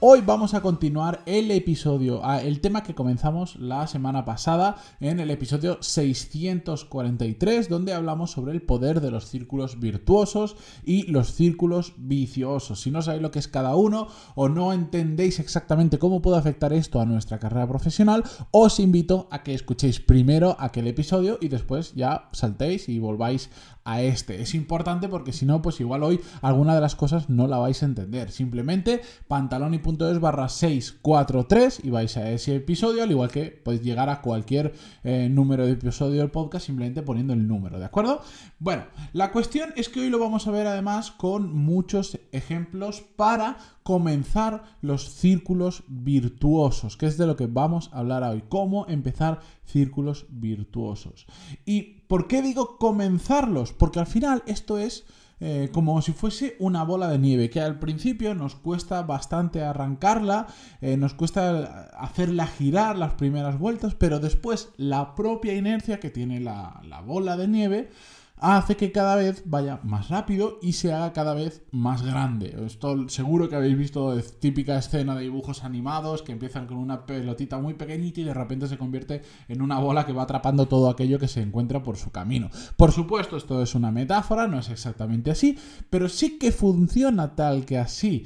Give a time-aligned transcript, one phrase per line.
[0.00, 5.20] Hoy vamos a continuar el episodio, ah, el tema que comenzamos la semana pasada en
[5.20, 11.94] el episodio 643, donde hablamos sobre el poder de los círculos virtuosos y los círculos
[11.96, 12.82] viciosos.
[12.82, 16.74] Si no sabéis lo que es cada uno o no entendéis exactamente cómo puede afectar
[16.74, 21.94] esto a nuestra carrera profesional, os invito a que escuchéis primero aquel episodio y después
[21.94, 23.48] ya saltéis y volváis
[23.86, 24.42] a este.
[24.42, 27.82] Es importante porque si no, pues igual hoy alguna de las cosas no la vais
[27.82, 28.30] a entender.
[28.30, 34.20] Simplemente pantaloni.es barra 643 y vais a ese episodio, al igual que podéis llegar a
[34.20, 34.74] cualquier
[35.04, 38.20] eh, número de episodio del podcast simplemente poniendo el número, ¿de acuerdo?
[38.58, 43.56] Bueno, la cuestión es que hoy lo vamos a ver además con muchos ejemplos para
[43.86, 49.38] comenzar los círculos virtuosos, que es de lo que vamos a hablar hoy, cómo empezar
[49.66, 51.26] círculos virtuosos.
[51.64, 53.72] ¿Y por qué digo comenzarlos?
[53.72, 55.04] Porque al final esto es
[55.38, 60.46] eh, como si fuese una bola de nieve, que al principio nos cuesta bastante arrancarla,
[60.80, 66.40] eh, nos cuesta hacerla girar las primeras vueltas, pero después la propia inercia que tiene
[66.40, 67.90] la, la bola de nieve
[68.38, 72.54] hace que cada vez vaya más rápido y se haga cada vez más grande.
[72.66, 77.58] Esto seguro que habéis visto típica escena de dibujos animados que empiezan con una pelotita
[77.58, 81.18] muy pequeñita y de repente se convierte en una bola que va atrapando todo aquello
[81.18, 82.50] que se encuentra por su camino.
[82.76, 85.58] Por supuesto, esto es una metáfora, no es exactamente así,
[85.90, 88.24] pero sí que funciona tal que así.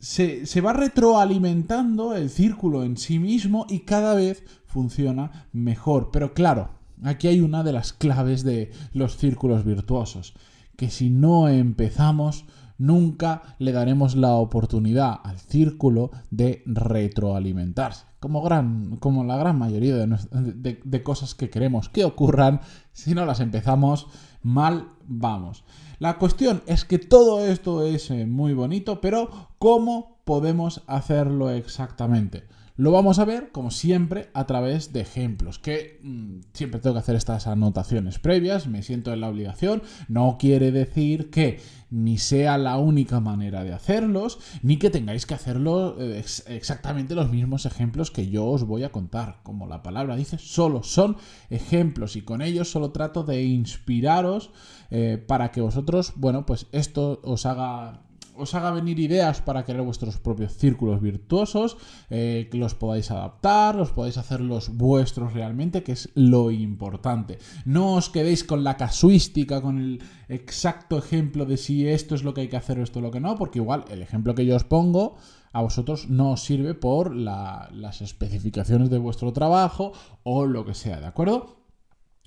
[0.00, 6.10] Se, se, va retroalimentando el círculo en sí mismo y cada vez funciona mejor.
[6.12, 6.68] Pero claro,
[7.04, 10.34] Aquí hay una de las claves de los círculos virtuosos,
[10.76, 12.46] que si no empezamos,
[12.78, 18.06] nunca le daremos la oportunidad al círculo de retroalimentarse.
[18.20, 22.62] Como, gran, como la gran mayoría de, de, cosas que queremos que ocurran,
[22.92, 24.06] si no las empezamos,
[24.42, 25.64] mal vamos.
[25.98, 32.44] La cuestión es que todo esto es eh, muy bonito, pero ¿cómo podemos hacerlo exactamente?
[32.76, 36.98] Lo vamos a ver, como siempre, a través de ejemplos, que mm, siempre tengo que
[36.98, 42.58] hacer estas anotaciones previas, me siento en la obligación, no quiere decir que ni sea
[42.58, 48.10] la única manera de hacerlos, ni que tengáis que hacerlo eh, exactamente los mismos ejemplos
[48.10, 49.38] que yo os voy a contar.
[49.44, 51.16] Como la palabra dice, solo son
[51.50, 54.50] ejemplos y con ellos solo trato de inspiraros
[54.90, 58.02] eh, para que vosotros, bueno, pues esto os haga
[58.36, 61.76] os haga venir ideas para crear vuestros propios círculos virtuosos,
[62.10, 67.38] eh, que los podáis adaptar, los podáis hacer los vuestros realmente, que es lo importante.
[67.64, 72.34] No os quedéis con la casuística, con el exacto ejemplo de si esto es lo
[72.34, 74.46] que hay que hacer o esto es lo que no, porque igual el ejemplo que
[74.46, 75.16] yo os pongo
[75.52, 79.92] a vosotros no os sirve por las especificaciones de vuestro trabajo
[80.24, 81.64] o lo que sea, ¿de acuerdo?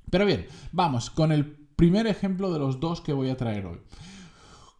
[0.09, 3.79] Pero bien, vamos con el primer ejemplo de los dos que voy a traer hoy.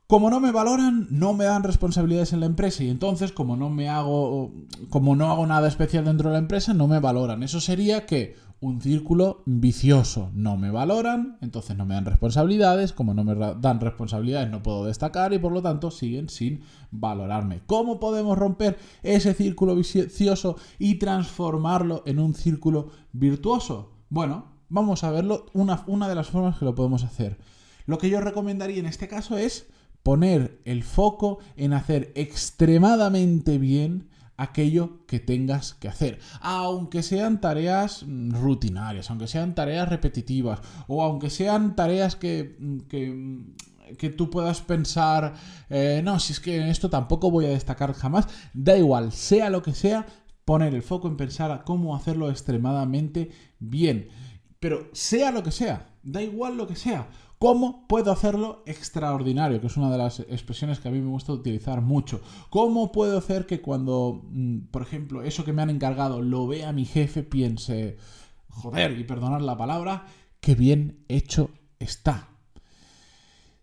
[0.08, 3.70] Como no me valoran, no me dan responsabilidades en la empresa y entonces como no
[3.70, 4.54] me hago
[4.90, 7.44] como no hago nada especial dentro de la empresa, no me valoran.
[7.44, 10.32] Eso sería que un círculo vicioso.
[10.34, 14.86] No me valoran, entonces no me dan responsabilidades, como no me dan responsabilidades no puedo
[14.86, 17.62] destacar y por lo tanto siguen sin valorarme.
[17.66, 23.92] ¿Cómo podemos romper ese círculo vicioso y transformarlo en un círculo virtuoso?
[24.10, 27.38] Bueno, vamos a verlo una, una de las formas que lo podemos hacer.
[27.86, 29.68] Lo que yo recomendaría en este caso es
[30.08, 34.08] poner el foco en hacer extremadamente bien
[34.38, 36.20] aquello que tengas que hacer.
[36.40, 42.78] Aunque sean tareas mm, rutinarias, aunque sean tareas repetitivas, o aunque sean tareas que, mm,
[42.96, 43.56] mm,
[43.98, 45.34] que, tú puedas pensar,
[45.70, 49.50] eh, no, si es que en esto tampoco voy a destacar jamás, da igual, sea
[49.50, 50.06] lo que sea,
[50.46, 54.08] poner el foco en pensar a cómo hacerlo extremadamente bien.
[54.62, 57.10] Pero sea lo que sea, da igual lo que sea.
[57.40, 59.62] ¿Cómo puedo hacerlo extraordinario?
[59.62, 62.20] Que es una de las expresiones que a mí me gusta utilizar mucho.
[62.50, 66.74] ¿Cómo puedo hacer que cuando, mm, por ejemplo, eso que me han encargado lo vea
[66.74, 67.98] mi jefe, piense,
[68.50, 70.08] joder, y perdonar la palabra,
[70.40, 72.30] qué bien hecho está?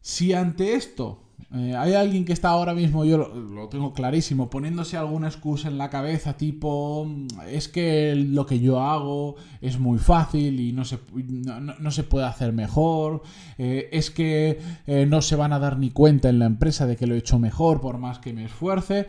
[0.00, 1.24] Si ante esto
[1.57, 5.79] eh, hay alguien que está ahora mismo, yo lo, tengo clarísimo, poniéndose alguna excusa en
[5.79, 10.85] la cabeza, tipo, mm, es que lo que yo hago es muy fácil y no
[10.85, 13.23] se, no, se puede hacer mejor,
[13.57, 14.59] eh, es que
[14.89, 17.19] eh, no se van a dar ni cuenta en la empresa de que lo he
[17.19, 19.07] hecho mejor por más que me esfuerce.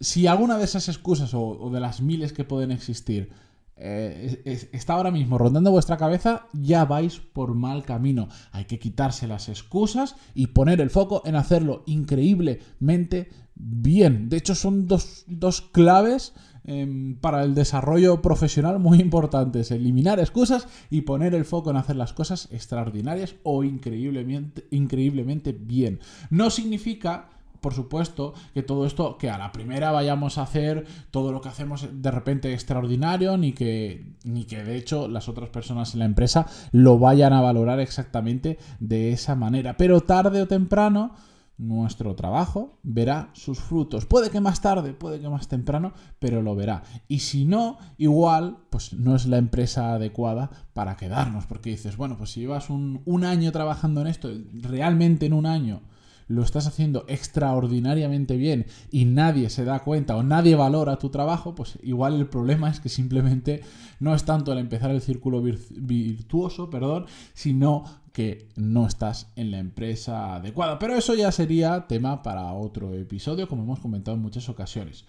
[0.00, 3.30] si alguna de esas excusas o, de las miles que pueden existir
[3.80, 8.28] eh, está ahora mismo rondando vuestra cabeza, ya vais por mal camino.
[8.50, 14.28] Hay que quitarse las excusas y poner el foco en hacerlo increíblemente bien.
[14.28, 15.24] De hecho, son dos,
[15.72, 16.34] claves
[16.64, 19.70] em, para el desarrollo profesional muy importantes.
[19.70, 26.00] Eliminar excusas y poner el foco en hacer las cosas extraordinarias o increíblemente, increíblemente bien.
[26.30, 31.32] No significa por supuesto, que todo esto, que a la primera vayamos a hacer todo
[31.32, 35.92] lo que hacemos de repente extraordinario, ni que, ni que de hecho las otras personas
[35.94, 39.76] en la empresa lo vayan a valorar exactamente de esa manera.
[39.76, 41.12] Pero tarde o temprano,
[41.58, 44.06] nuestro trabajo verá sus frutos.
[44.06, 46.84] Puede que más tarde, puede que más temprano, pero lo verá.
[47.08, 52.16] Y si no, igual, pues no es la empresa adecuada para quedarnos, porque dices, bueno,
[52.16, 54.30] pues si llevas un, un año trabajando en esto,
[54.62, 55.82] realmente en un año,
[56.28, 61.54] lo estás haciendo extraordinariamente bien y nadie se da cuenta o nadie valora tu trabajo,
[61.54, 63.62] pues igual el problema es que simplemente
[63.98, 69.58] no es tanto el empezar el círculo virtuoso, perdón, sino que no estás en la
[69.58, 70.78] empresa adecuada.
[70.78, 75.04] Pero eso ya sería tema para otro episodio, como hemos comentado en muchas ocasiones.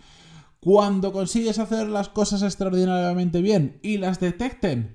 [0.60, 4.94] Cuando consigues hacer las cosas extraordinariamente bien y las detecten,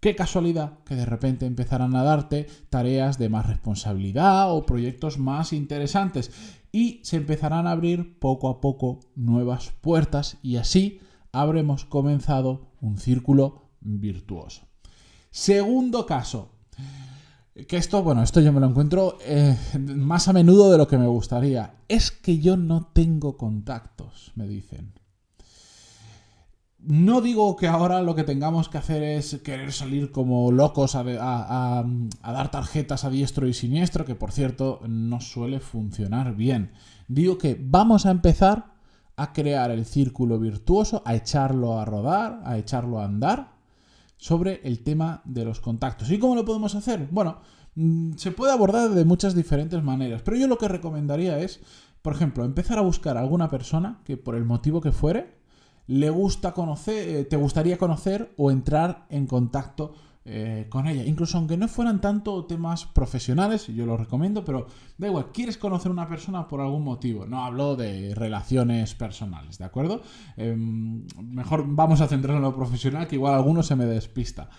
[0.00, 5.52] Qué casualidad que de repente empezarán a darte tareas de más responsabilidad o proyectos más
[5.52, 6.30] interesantes
[6.72, 11.00] y se empezarán a abrir poco a poco nuevas puertas y así
[11.32, 14.66] habremos comenzado un círculo virtuoso.
[15.30, 16.50] Segundo caso,
[17.66, 20.98] que esto, bueno, esto yo me lo encuentro eh, más a menudo de lo que
[20.98, 21.74] me gustaría.
[21.88, 24.92] Es que yo no tengo contactos, me dicen.
[26.80, 31.02] No digo que ahora lo que tengamos que hacer es querer salir como locos a,
[31.02, 36.70] dar tarjetas a diestro y siniestro, que por cierto no suele funcionar bien.
[37.08, 38.74] Digo que vamos a empezar
[39.16, 43.54] a crear el círculo virtuoso, a echarlo a rodar, a echarlo a andar
[44.16, 46.10] sobre el tema de los contactos.
[46.12, 47.08] ¿Y cómo lo podemos hacer?
[47.10, 47.40] Bueno,
[47.74, 51.60] mm, se puede abordar de muchas diferentes maneras, pero yo lo que recomendaría es,
[52.02, 55.37] por ejemplo, empezar a buscar a alguna persona que por el motivo que fuere,
[55.88, 59.92] le gusta conocer, eh, te gustaría conocer o entrar en contacto
[60.30, 61.04] eh, con ella.
[61.06, 64.66] Incluso aunque no fueran tanto temas profesionales, yo lo recomiendo, pero
[64.98, 67.24] da igual, quieres conocer a una persona por algún motivo.
[67.24, 70.02] No hablo de relaciones personales, ¿de acuerdo?
[70.36, 74.50] Em, mejor vamos a centrarnos en lo profesional, que igual alguno se me despista.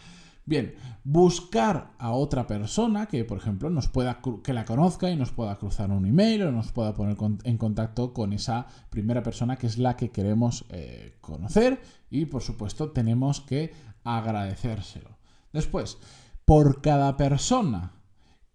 [0.50, 0.74] Bien,
[1.04, 5.56] buscar a otra persona que, por ejemplo, nos pueda que la conozca y nos pueda
[5.58, 9.78] cruzar un email o nos pueda poner en contacto con esa primera persona que es
[9.78, 11.80] la que queremos eh, conocer
[12.10, 15.20] y, por supuesto, tenemos que agradecérselo.
[15.54, 16.00] Después,
[16.46, 17.94] por cada persona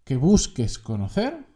[0.03, 1.47] que busques conocer,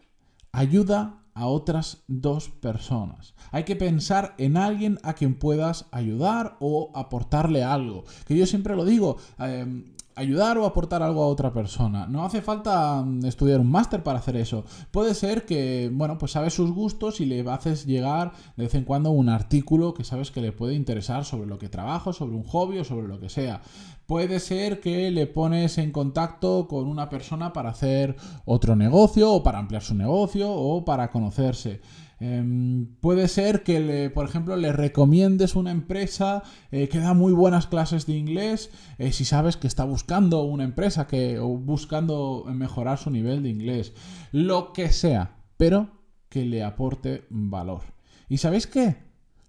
[0.54, 3.34] ayuda a otras dos personas.
[3.52, 8.06] Hay que pensar en alguien a quien puedas ayudar o aportarle algo.
[8.26, 12.06] Que yo siempre lo digo, em, ayudar o aportar algo a otra persona.
[12.08, 14.66] No hace falta mm, estudiar un máster para hacer eso.
[14.92, 18.84] Puede ser que, bueno, pues sabes sus gustos y le haces llegar de vez en
[18.84, 22.44] cuando un artículo que sabes que le puede interesar sobre lo que trabajo, sobre un
[22.44, 23.62] hobby o sobre lo que sea.
[24.10, 29.44] Puede ser que le pones en contacto con una persona para hacer otro negocio o
[29.44, 31.82] para ampliar su negocio o para conocerse.
[32.20, 36.42] Em, puede ser que, le, por ejemplo, le recomiendes una empresa
[36.72, 40.64] eh, que da muy buenas clases de inglés eh, si sabes que está buscando una
[40.64, 43.94] empresa que, o buscando mejorar su nivel de inglés.
[44.32, 45.92] Lo que sea, pero
[46.30, 47.82] que le aporte valor.
[48.28, 48.96] ¿Y sabéis qué?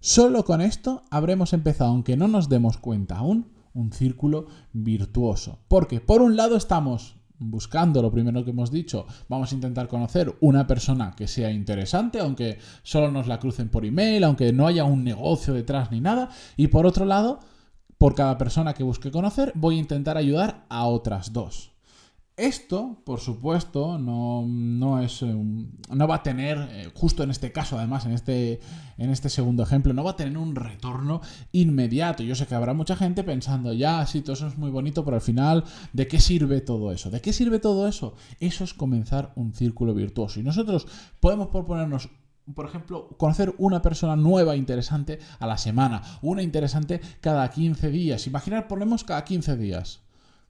[0.01, 5.59] Solo con esto habremos empezado, aunque no nos demos cuenta aún, un círculo virtuoso.
[5.67, 10.35] Porque por un lado estamos buscando lo primero que hemos dicho, vamos a intentar conocer
[10.41, 14.83] una persona que sea interesante, aunque solo nos la crucen por email, aunque no haya
[14.83, 16.29] un negocio detrás ni nada.
[16.55, 17.39] Y por otro lado,
[17.97, 21.71] por cada persona que busque conocer, voy a intentar ayudar a otras dos.
[22.41, 28.07] Esto, por supuesto, no, es, no va a tener, eh, justo en este caso, además,
[28.07, 28.59] en este,
[28.97, 31.21] en este segundo ejemplo, no va a tener un retorno
[31.51, 32.23] inmediato.
[32.23, 35.17] Yo sé que habrá mucha gente pensando, ya, sí, todo eso es muy bonito, pero
[35.17, 37.11] al final, ¿de qué sirve todo eso?
[37.11, 38.15] ¿De qué sirve todo eso?
[38.39, 40.39] Eso es comenzar un círculo virtuoso.
[40.39, 40.87] Y nosotros
[41.19, 42.09] podemos proponernos
[42.55, 48.25] por ejemplo, conocer una persona nueva interesante a la semana, una interesante cada 15 días.
[48.25, 50.01] Imaginar, ponemos cada 15 días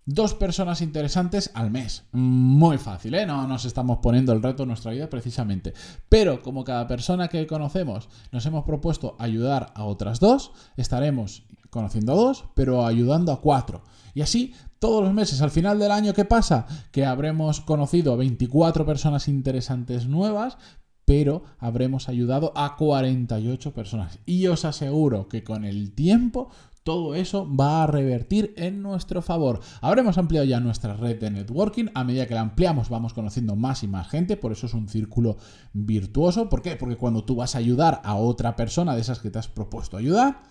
[0.05, 2.03] dos personas interesantes al mes.
[2.11, 3.25] Muy fácil, ¿eh?
[3.25, 5.73] No nos estamos poniendo el reto en nuestra vida precisamente.
[6.09, 12.13] Pero como cada persona que conocemos nos hemos propuesto ayudar a otras dos, estaremos conociendo
[12.13, 13.83] a dos, pero ayudando a cuatro.
[14.13, 16.65] Y así todos los meses, al final del año, ¿qué pasa?
[16.91, 20.57] Que habremos conocido a 24 personas interesantes nuevas,
[21.05, 24.17] pero habremos ayudado a 48 personas.
[24.25, 26.49] Y os aseguro que con el tiempo
[26.83, 29.59] todo eso va a revertir en nuestro favor.
[29.81, 31.85] Habremos ampliado ya nuestra red de networking.
[31.93, 34.37] A medida que la ampliamos vamos conociendo más y más gente.
[34.37, 35.37] Por eso es un círculo
[35.73, 36.49] virtuoso.
[36.49, 36.75] ¿Por qué?
[36.75, 39.97] Porque cuando tú vas a ayudar a otra persona de esas que te has propuesto
[39.97, 40.43] ayudar,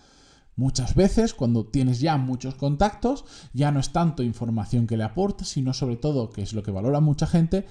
[0.57, 3.23] Muchas veces, cuando tienes ya muchos contactos,
[3.53, 6.71] ya no es tanto información que le aportes, sino sobre todo, que es lo que
[6.71, 7.65] valora mucha gente,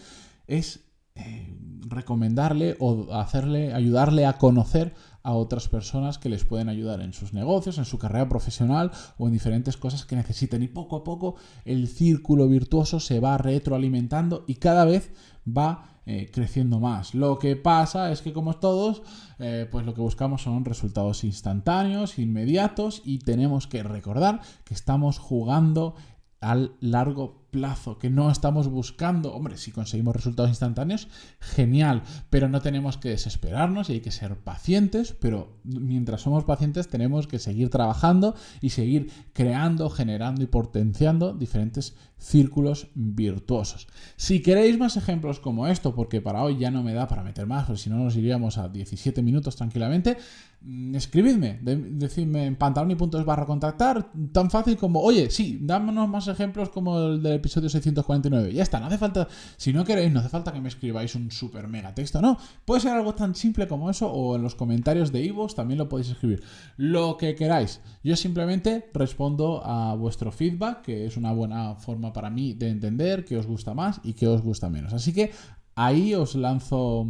[0.46, 0.80] es
[1.14, 1.54] eh,
[1.86, 7.32] recomendarle o hacerle, ayudarle a conocer a otras personas que les pueden ayudar en sus
[7.32, 10.62] negocios, en su carrera profesional o en diferentes cosas que necesiten.
[10.62, 15.12] Y poco a poco el círculo virtuoso se va retroalimentando y cada vez
[15.46, 17.14] va eh, creciendo más.
[17.14, 19.02] Lo que pasa es que como todos,
[19.38, 25.18] eh, pues lo que buscamos son resultados instantáneos, inmediatos y tenemos que recordar que estamos
[25.18, 25.94] jugando
[26.40, 31.08] al largo plazo, que no estamos buscando, hombre, si conseguimos resultados instantáneos,
[31.40, 36.88] genial, pero no tenemos que desesperarnos y hay que ser pacientes, pero mientras somos pacientes
[36.88, 43.88] tenemos que seguir trabajando y seguir creando, generando y potenciando diferentes círculos virtuosos.
[44.16, 47.46] Si queréis más ejemplos como esto, porque para hoy ya no me da para meter
[47.46, 50.18] más, porque si no nos iríamos a 17 minutos tranquilamente,
[50.60, 56.68] mm, escribidme, decidme en pantaloni.es barra contactar, tan fácil como, oye, sí, dámonos más ejemplos
[56.68, 58.52] como el de episodio 649.
[58.52, 61.30] Ya está, no hace falta, si no queréis, no hace falta que me escribáis un
[61.30, 62.38] super mega texto, no.
[62.64, 65.88] Puede ser algo tan simple como eso o en los comentarios de Ivo también lo
[65.88, 66.42] podéis escribir.
[66.76, 67.80] Lo que queráis.
[68.02, 73.24] Yo simplemente respondo a vuestro feedback, que es una buena forma para mí de entender
[73.24, 74.92] qué os gusta más y qué os gusta menos.
[74.92, 75.32] Así que
[75.74, 77.06] ahí os lanzo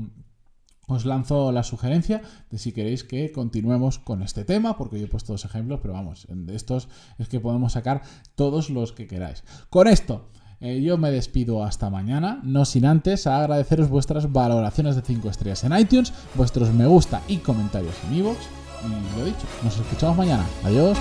[0.91, 5.09] os lanzo la sugerencia de si queréis que continuemos con este tema, porque yo he
[5.09, 8.03] puesto dos ejemplos, pero vamos, de estos es que podemos sacar
[8.35, 9.45] todos los que queráis.
[9.69, 10.29] Con esto,
[10.61, 15.65] eh, yo me despido hasta mañana, no sin antes agradeceros vuestras valoraciones de 5 estrellas
[15.65, 18.39] en iTunes, vuestros me gusta y comentarios en iVoox.
[18.85, 20.45] y lo dicho, nos escuchamos mañana.
[20.65, 20.99] Adiós.